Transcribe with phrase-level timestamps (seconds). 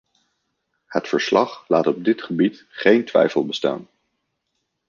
[0.85, 3.87] Het verslag laat op dit gebied geen twijfel bestaan.